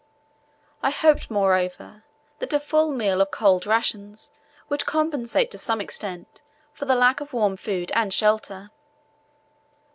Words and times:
I 0.81 0.89
hoped, 0.89 1.29
moreover, 1.29 2.03
that 2.39 2.53
a 2.53 2.59
full 2.59 2.91
meal 2.91 3.21
of 3.21 3.29
cold 3.29 3.67
rations 3.67 4.31
would 4.67 4.87
compensate 4.87 5.51
to 5.51 5.59
some 5.59 5.79
extent 5.79 6.41
for 6.73 6.85
the 6.85 6.95
lack 6.95 7.21
of 7.21 7.33
warm 7.33 7.55
food 7.55 7.91
and 7.93 8.11
shelter. 8.11 8.71